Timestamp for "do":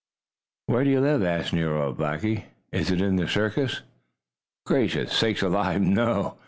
0.83-0.89